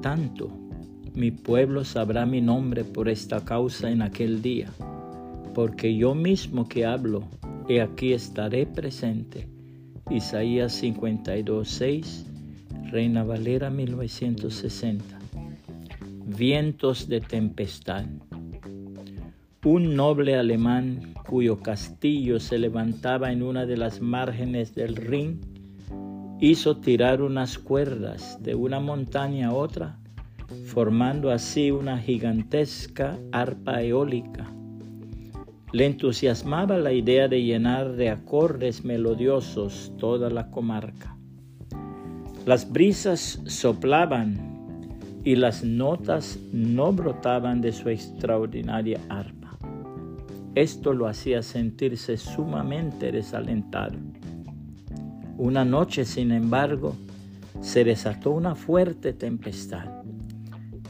tanto, 0.00 0.50
mi 1.14 1.30
pueblo 1.30 1.84
sabrá 1.84 2.24
mi 2.24 2.40
nombre 2.40 2.84
por 2.84 3.08
esta 3.08 3.44
causa 3.44 3.90
en 3.90 4.02
aquel 4.02 4.42
día, 4.42 4.70
porque 5.54 5.96
yo 5.96 6.14
mismo 6.14 6.68
que 6.68 6.86
hablo, 6.86 7.24
he 7.68 7.80
aquí 7.80 8.12
estaré 8.12 8.66
presente. 8.66 9.48
Isaías 10.10 10.72
52, 10.72 11.68
6, 11.68 12.26
Reina 12.90 13.22
Valera 13.22 13.70
1960. 13.70 15.18
Vientos 16.26 17.08
de 17.08 17.20
tempestad. 17.20 18.04
Un 19.64 19.94
noble 19.94 20.36
alemán 20.36 21.14
cuyo 21.28 21.60
castillo 21.60 22.40
se 22.40 22.58
levantaba 22.58 23.30
en 23.30 23.42
una 23.42 23.66
de 23.66 23.76
las 23.76 24.00
márgenes 24.00 24.74
del 24.74 24.96
Rin 24.96 25.40
hizo 26.40 26.78
tirar 26.78 27.20
unas 27.20 27.58
cuerdas 27.58 28.38
de 28.42 28.54
una 28.54 28.80
montaña 28.80 29.48
a 29.48 29.54
otra 29.54 29.99
formando 30.66 31.30
así 31.30 31.70
una 31.70 31.98
gigantesca 31.98 33.18
arpa 33.32 33.82
eólica. 33.82 34.52
Le 35.72 35.86
entusiasmaba 35.86 36.78
la 36.78 36.92
idea 36.92 37.28
de 37.28 37.42
llenar 37.42 37.92
de 37.92 38.10
acordes 38.10 38.84
melodiosos 38.84 39.92
toda 39.98 40.30
la 40.30 40.50
comarca. 40.50 41.16
Las 42.46 42.70
brisas 42.70 43.40
soplaban 43.46 44.50
y 45.24 45.36
las 45.36 45.62
notas 45.62 46.38
no 46.52 46.92
brotaban 46.92 47.60
de 47.60 47.72
su 47.72 47.88
extraordinaria 47.88 49.00
arpa. 49.08 49.56
Esto 50.54 50.92
lo 50.92 51.06
hacía 51.06 51.42
sentirse 51.42 52.16
sumamente 52.16 53.12
desalentado. 53.12 53.96
Una 55.36 55.64
noche, 55.64 56.04
sin 56.04 56.32
embargo, 56.32 56.96
se 57.60 57.84
desató 57.84 58.32
una 58.32 58.54
fuerte 58.54 59.12
tempestad. 59.12 59.99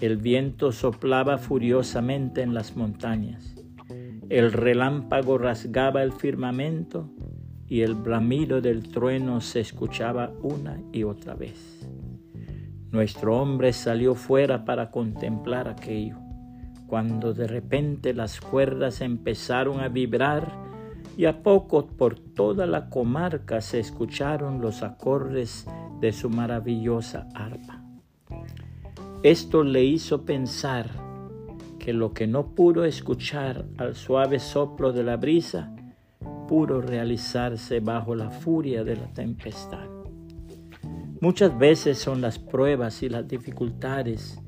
El 0.00 0.16
viento 0.16 0.72
soplaba 0.72 1.36
furiosamente 1.36 2.40
en 2.40 2.54
las 2.54 2.74
montañas. 2.74 3.54
El 4.30 4.50
relámpago 4.50 5.36
rasgaba 5.36 6.02
el 6.02 6.12
firmamento 6.12 7.10
y 7.66 7.82
el 7.82 7.96
bramido 7.96 8.62
del 8.62 8.88
trueno 8.88 9.42
se 9.42 9.60
escuchaba 9.60 10.32
una 10.42 10.80
y 10.90 11.02
otra 11.02 11.34
vez. 11.34 11.86
Nuestro 12.90 13.42
hombre 13.42 13.74
salió 13.74 14.14
fuera 14.14 14.64
para 14.64 14.90
contemplar 14.90 15.68
aquello, 15.68 16.16
cuando 16.86 17.34
de 17.34 17.46
repente 17.46 18.14
las 18.14 18.40
cuerdas 18.40 19.02
empezaron 19.02 19.80
a 19.80 19.88
vibrar 19.88 20.50
y 21.18 21.26
a 21.26 21.42
poco 21.42 21.86
por 21.86 22.18
toda 22.18 22.66
la 22.66 22.88
comarca 22.88 23.60
se 23.60 23.80
escucharon 23.80 24.62
los 24.62 24.82
acordes 24.82 25.66
de 26.00 26.12
su 26.12 26.30
maravillosa 26.30 27.28
arpa. 27.34 27.89
Esto 29.22 29.62
le 29.64 29.84
hizo 29.84 30.24
pensar 30.24 30.88
que 31.78 31.92
lo 31.92 32.14
que 32.14 32.26
no 32.26 32.54
pudo 32.54 32.86
escuchar 32.86 33.66
al 33.76 33.94
suave 33.94 34.38
soplo 34.38 34.94
de 34.94 35.02
la 35.02 35.18
brisa, 35.18 35.76
pudo 36.48 36.80
realizarse 36.80 37.80
bajo 37.80 38.14
la 38.14 38.30
furia 38.30 38.82
de 38.82 38.96
la 38.96 39.12
tempestad. 39.12 39.86
Muchas 41.20 41.58
veces 41.58 41.98
son 41.98 42.22
las 42.22 42.38
pruebas 42.38 43.02
y 43.02 43.10
las 43.10 43.28
dificultades 43.28 44.40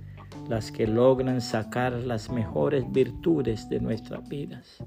las 0.49 0.73
que 0.73 0.87
logran 0.87 1.43
sacar 1.43 1.93
las 1.93 2.31
mejores 2.31 2.91
virtudes 2.91 3.69
de 3.69 3.79
nuestras 3.79 4.27
vidas. 4.27 4.79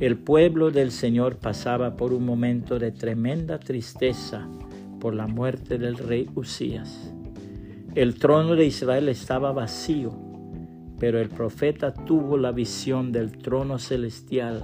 El 0.00 0.18
pueblo 0.18 0.70
del 0.70 0.90
Señor 0.90 1.38
pasaba 1.38 1.96
por 1.96 2.12
un 2.12 2.26
momento 2.26 2.78
de 2.78 2.92
tremenda 2.92 3.58
tristeza 3.58 4.46
por 5.00 5.14
la 5.14 5.26
muerte 5.26 5.78
del 5.78 5.96
rey 5.96 6.28
Usías. 6.34 7.14
El 7.96 8.20
trono 8.20 8.54
de 8.54 8.66
Israel 8.66 9.08
estaba 9.08 9.50
vacío, 9.50 10.12
pero 11.00 11.18
el 11.18 11.28
profeta 11.28 11.92
tuvo 11.92 12.36
la 12.36 12.52
visión 12.52 13.10
del 13.10 13.36
trono 13.36 13.80
celestial 13.80 14.62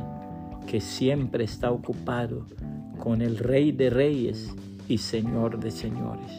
que 0.68 0.80
siempre 0.80 1.42
está 1.42 1.72
ocupado 1.72 2.46
con 3.00 3.22
el 3.22 3.38
Rey 3.38 3.72
de 3.72 3.90
Reyes 3.90 4.54
y 4.86 4.98
Señor 4.98 5.58
de 5.58 5.72
Señores. 5.72 6.30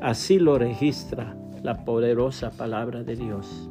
Así 0.00 0.38
lo 0.38 0.58
registra 0.58 1.36
la 1.62 1.84
poderosa 1.84 2.52
palabra 2.52 3.02
de 3.02 3.14
Dios. 3.14 3.68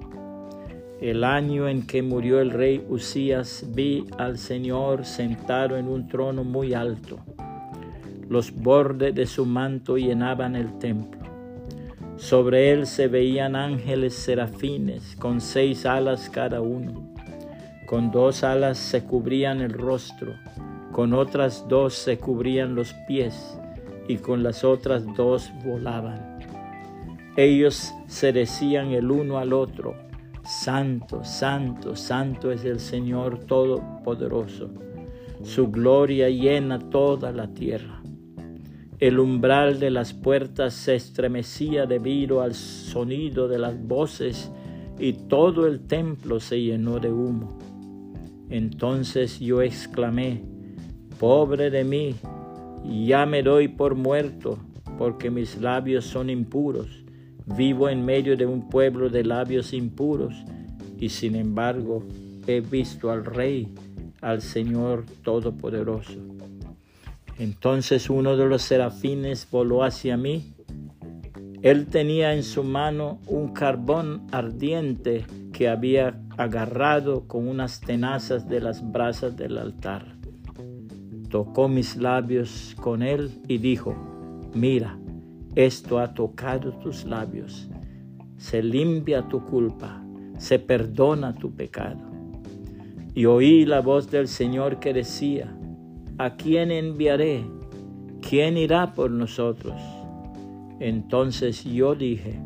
El 1.02 1.24
año 1.24 1.68
en 1.68 1.88
que 1.88 2.04
murió 2.04 2.40
el 2.40 2.52
rey 2.52 2.86
Usías 2.88 3.66
vi 3.74 4.06
al 4.20 4.38
Señor 4.38 5.06
sentado 5.06 5.76
en 5.76 5.88
un 5.88 6.08
trono 6.08 6.44
muy 6.44 6.76
alto. 6.76 7.18
Los 8.30 8.54
bordes 8.54 9.16
de 9.16 9.26
su 9.26 9.48
manto 9.48 9.98
llenaban 9.98 10.56
el 10.56 10.78
templo. 10.78 11.21
Sobre 12.22 12.72
él 12.72 12.86
se 12.86 13.08
veían 13.08 13.56
ángeles 13.56 14.14
serafines 14.14 15.16
con 15.16 15.42
seis 15.42 15.88
alas 15.88 16.30
cada 16.30 16.62
uno. 16.62 17.12
Con 17.88 18.12
dos 18.12 18.44
alas 18.44 18.78
se 18.78 19.04
cubrían 19.04 19.60
el 19.60 19.74
rostro, 19.74 20.36
con 20.92 21.14
otras 21.14 21.68
dos 21.68 21.96
se 21.96 22.20
cubrían 22.20 22.76
los 22.76 22.94
pies 23.08 23.58
y 24.08 24.18
con 24.18 24.44
las 24.44 24.64
otras 24.64 25.04
dos 25.16 25.52
volaban. 25.66 26.38
Ellos 27.38 27.92
se 28.06 28.32
decían 28.32 28.92
el 28.92 29.10
uno 29.10 29.40
al 29.40 29.52
otro, 29.52 29.96
Santo, 30.44 31.24
Santo, 31.24 31.96
Santo 31.96 32.52
es 32.52 32.64
el 32.66 32.80
Señor 32.80 33.40
Todopoderoso. 33.46 34.70
Su 35.42 35.72
gloria 35.72 36.30
llena 36.30 36.78
toda 36.78 37.32
la 37.32 37.48
tierra. 37.48 38.01
El 39.02 39.18
umbral 39.18 39.80
de 39.80 39.90
las 39.90 40.14
puertas 40.14 40.76
se 40.76 40.94
estremecía 40.94 41.88
debido 41.88 42.42
al 42.42 42.54
sonido 42.54 43.48
de 43.48 43.58
las 43.58 43.82
voces 43.82 44.52
y 45.00 45.14
todo 45.14 45.66
el 45.66 45.80
templo 45.88 46.40
se 46.40 46.62
llenó 46.62 47.00
de 47.00 47.12
humo. 47.12 47.58
Entonces 48.52 49.40
yo 49.40 49.64
exclamé, 49.64 50.44
pobre 51.20 51.72
de 51.72 51.84
mí, 51.84 52.16
ya 53.04 53.26
me 53.26 53.42
doy 53.42 53.70
por 53.70 53.96
muerto, 53.96 54.60
porque 55.00 55.32
mis 55.32 55.60
labios 55.60 56.06
son 56.06 56.30
impuros. 56.30 57.04
Vivo 57.58 57.90
en 57.90 58.06
medio 58.06 58.38
de 58.38 58.46
un 58.46 58.70
pueblo 58.70 59.10
de 59.10 59.24
labios 59.24 59.74
impuros, 59.74 60.36
y 61.00 61.10
sin 61.10 61.36
embargo 61.36 62.04
he 62.46 62.62
visto 62.62 63.10
al 63.10 63.26
Rey, 63.26 63.74
al 64.22 64.44
Señor 64.44 65.06
Todopoderoso. 65.24 66.41
Entonces 67.42 68.12
uno 68.12 68.38
de 68.38 68.46
los 68.46 68.62
serafines 68.62 69.48
voló 69.50 69.84
hacia 69.84 70.16
mí. 70.16 70.54
Él 71.64 71.88
tenía 71.88 72.36
en 72.36 72.44
su 72.44 72.64
mano 72.64 73.20
un 73.26 73.52
carbón 73.52 74.28
ardiente 74.32 75.26
que 75.52 75.68
había 75.68 76.22
agarrado 76.38 77.28
con 77.28 77.48
unas 77.48 77.82
tenazas 77.82 78.48
de 78.48 78.62
las 78.62 78.92
brasas 78.92 79.36
del 79.38 79.58
altar. 79.58 80.06
Tocó 81.30 81.68
mis 81.68 81.98
labios 81.98 82.76
con 82.80 83.02
él 83.02 83.32
y 83.48 83.58
dijo, 83.58 83.96
mira, 84.54 85.00
esto 85.56 85.98
ha 85.98 86.14
tocado 86.14 86.74
tus 86.74 87.06
labios. 87.06 87.68
Se 88.38 88.62
limpia 88.62 89.28
tu 89.28 89.44
culpa, 89.48 90.06
se 90.38 90.60
perdona 90.60 91.34
tu 91.34 91.52
pecado. 91.56 92.02
Y 93.16 93.26
oí 93.26 93.66
la 93.66 93.82
voz 93.82 94.12
del 94.12 94.28
Señor 94.28 94.80
que 94.80 94.94
decía, 94.94 95.52
¿a 96.24 96.36
quién 96.36 96.70
enviaré? 96.70 97.44
¿Quién 98.22 98.56
irá 98.56 98.94
por 98.94 99.10
nosotros? 99.10 99.74
Entonces 100.80 101.64
yo 101.64 101.96
dije, 101.96 102.40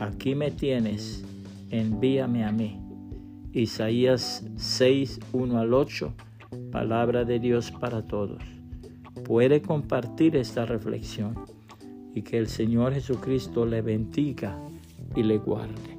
aquí 0.00 0.34
me 0.34 0.50
tienes, 0.50 1.24
envíame 1.70 2.44
a 2.44 2.50
mí. 2.50 2.80
Isaías 3.52 4.44
6, 4.56 5.20
1 5.32 5.58
al 5.58 5.74
8, 5.74 6.12
palabra 6.72 7.24
de 7.24 7.38
Dios 7.38 7.70
para 7.70 8.02
todos. 8.02 8.42
Puede 9.22 9.62
compartir 9.62 10.34
esta 10.34 10.66
reflexión 10.66 11.36
y 12.16 12.22
que 12.22 12.36
el 12.36 12.48
Señor 12.48 12.94
Jesucristo 12.94 13.64
le 13.64 13.80
bendiga 13.80 14.58
y 15.14 15.22
le 15.22 15.38
guarde. 15.38 15.94